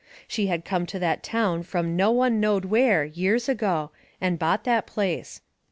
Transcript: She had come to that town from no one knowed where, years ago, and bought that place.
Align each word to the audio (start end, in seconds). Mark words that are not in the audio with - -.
She 0.27 0.47
had 0.47 0.65
come 0.65 0.87
to 0.87 0.97
that 0.97 1.21
town 1.21 1.61
from 1.61 1.95
no 1.95 2.09
one 2.09 2.39
knowed 2.39 2.65
where, 2.65 3.03
years 3.05 3.47
ago, 3.47 3.91
and 4.19 4.39
bought 4.39 4.63
that 4.63 4.87
place. 4.87 5.41